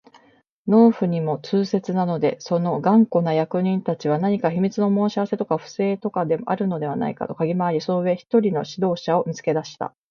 [0.67, 9.93] 農夫にも痛切なので、その頑固な役人たちは何か秘密の申し合せとか不正とかでもあるのではないかとかぎ廻り、その上、一人の指導者を見つけ出した